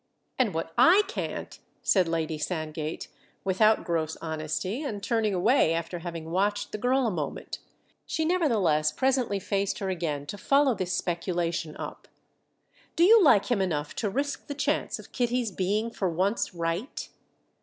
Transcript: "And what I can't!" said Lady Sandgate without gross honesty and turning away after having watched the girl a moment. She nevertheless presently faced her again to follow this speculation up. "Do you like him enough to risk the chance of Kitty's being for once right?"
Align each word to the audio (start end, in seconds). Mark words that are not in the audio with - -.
"And 0.39 0.55
what 0.55 0.73
I 0.79 1.03
can't!" 1.07 1.59
said 1.83 2.07
Lady 2.07 2.39
Sandgate 2.39 3.07
without 3.43 3.83
gross 3.83 4.17
honesty 4.19 4.81
and 4.81 5.03
turning 5.03 5.35
away 5.35 5.75
after 5.75 5.99
having 5.99 6.31
watched 6.31 6.71
the 6.71 6.79
girl 6.79 7.05
a 7.05 7.11
moment. 7.11 7.59
She 8.07 8.25
nevertheless 8.25 8.91
presently 8.91 9.37
faced 9.37 9.77
her 9.77 9.91
again 9.91 10.25
to 10.25 10.39
follow 10.39 10.73
this 10.73 10.93
speculation 10.93 11.77
up. 11.77 12.07
"Do 12.95 13.03
you 13.03 13.21
like 13.23 13.51
him 13.51 13.61
enough 13.61 13.93
to 13.97 14.09
risk 14.09 14.47
the 14.47 14.55
chance 14.55 14.97
of 14.97 15.11
Kitty's 15.11 15.51
being 15.51 15.91
for 15.91 16.09
once 16.09 16.51
right?" 16.55 17.07